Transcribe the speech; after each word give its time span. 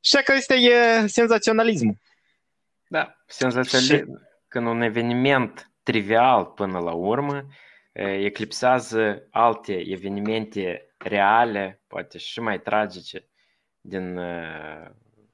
Și 0.00 0.22
că 0.24 0.32
este 0.32 0.54
e 0.54 1.06
senzaționalismul. 1.06 1.96
Da, 2.88 3.16
senzaționalism. 3.26 3.94
Și... 3.94 4.32
Când 4.48 4.66
un 4.66 4.80
eveniment 4.80 5.70
trivial 5.82 6.44
până 6.44 6.78
la 6.78 6.92
urmă 6.92 7.46
eclipsează 7.92 9.26
alte 9.30 9.82
evenimente 9.86 10.94
reale, 10.98 11.82
poate 11.86 12.18
și 12.18 12.40
mai 12.40 12.60
tragice 12.60 13.28
din, 13.80 14.20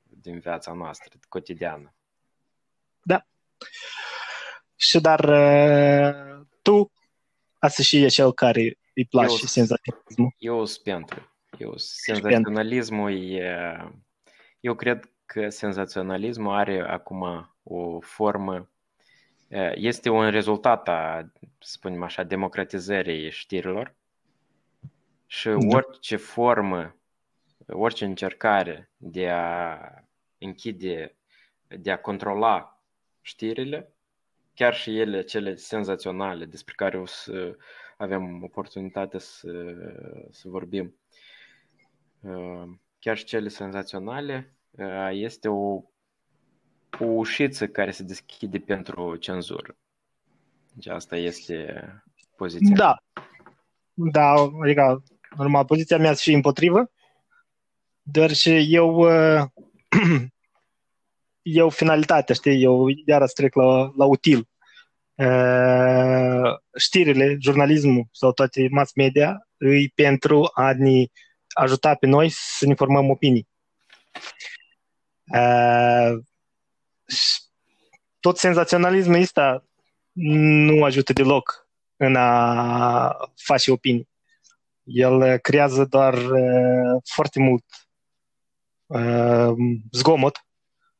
din 0.02 0.38
viața 0.38 0.72
noastră 0.72 1.18
cotidiană. 1.28 1.94
Da. 3.02 3.26
Și 4.76 5.00
dar 5.00 5.20
tu 6.62 6.92
asta 7.58 7.82
și 7.82 8.04
e 8.04 8.08
cel 8.08 8.32
care 8.32 8.78
îi 8.94 9.04
place 9.04 9.30
eu, 9.40 9.46
senzaționalismul. 9.46 10.34
Eu 10.38 10.64
sunt 10.64 10.82
pentru. 10.84 11.32
Eu 11.58 11.72
senzaționalismul 11.76 13.32
e... 13.32 13.92
Eu 14.60 14.74
cred 14.74 15.10
că 15.26 15.48
senzaționalismul 15.48 16.54
are 16.54 16.80
acum 16.80 17.50
o 17.62 18.00
formă 18.00 18.70
este 19.74 20.08
un 20.08 20.30
rezultat 20.30 20.88
a, 20.88 21.30
să 21.58 21.72
spunem 21.72 22.02
așa, 22.02 22.22
democratizării 22.22 23.30
știrilor 23.30 23.94
și 25.26 25.48
da. 25.48 25.76
orice 25.76 26.16
formă, 26.16 26.96
orice 27.66 28.04
încercare 28.04 28.90
de 28.96 29.28
a 29.28 29.78
închide, 30.38 31.16
de 31.68 31.90
a 31.90 31.98
controla 31.98 32.82
știrile, 33.20 33.92
chiar 34.54 34.74
și 34.74 34.98
ele, 34.98 35.22
cele 35.22 35.54
senzaționale, 35.54 36.44
despre 36.44 36.74
care 36.76 36.98
o 36.98 37.06
să 37.06 37.56
avem 37.96 38.42
oportunitatea 38.42 39.18
să, 39.18 39.74
să 40.30 40.48
vorbim, 40.48 40.94
chiar 42.98 43.16
și 43.16 43.24
cele 43.24 43.48
senzaționale, 43.48 44.54
este 45.12 45.48
o 45.48 45.82
o 46.98 47.04
ușiță 47.04 47.66
care 47.66 47.90
se 47.90 48.02
deschide 48.02 48.58
pentru 48.58 49.16
cenzură. 49.16 49.76
Deci 50.72 50.86
asta 50.86 51.16
este 51.16 51.84
poziția. 52.36 52.76
Da. 52.76 52.96
Da, 53.92 54.32
adică, 54.62 55.02
normal, 55.36 55.64
poziția 55.64 55.98
mea 55.98 56.12
și 56.12 56.32
împotrivă, 56.32 56.90
doar 58.02 58.32
și 58.32 58.74
eu 58.74 58.94
uh, 58.96 59.44
eu 61.42 61.68
finalitatea, 61.68 62.34
știi, 62.34 62.62
eu 62.62 62.86
iară 63.06 63.26
trec 63.26 63.54
la, 63.54 63.92
la 63.96 64.04
util. 64.04 64.48
Uh, 65.14 66.58
știrile, 66.78 67.36
jurnalismul 67.40 68.08
sau 68.12 68.32
toate 68.32 68.68
mass 68.70 68.94
media 68.94 69.48
îi 69.56 69.88
pentru 69.88 70.50
a 70.54 70.72
ne 70.72 71.04
ajuta 71.48 71.94
pe 71.94 72.06
noi 72.06 72.28
să 72.28 72.66
ne 72.66 72.74
formăm 72.74 73.10
opinii. 73.10 73.48
Uh, 75.32 76.18
tot 78.20 78.36
senzaționalismul 78.36 79.20
ăsta 79.20 79.64
nu 80.12 80.84
ajută 80.84 81.12
deloc 81.12 81.68
în 81.96 82.16
a 82.16 83.30
face 83.34 83.70
opinii. 83.70 84.08
El 84.82 85.38
creează 85.38 85.84
doar 85.84 86.14
uh, 86.14 87.02
foarte 87.14 87.40
mult 87.40 87.64
uh, 88.86 89.52
zgomot 89.90 90.44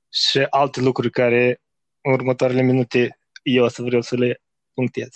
și 0.09 0.47
alte 0.51 0.81
lucruri 0.81 1.11
care 1.11 1.61
în 2.01 2.13
următoarele 2.13 2.63
minute 2.63 3.19
eu 3.43 3.65
o 3.65 3.69
să 3.69 3.83
vreau 3.83 4.03
să 4.03 4.17
le 4.17 4.43
punctez. 4.75 5.09